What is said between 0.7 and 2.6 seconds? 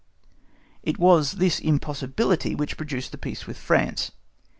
It was this impossibility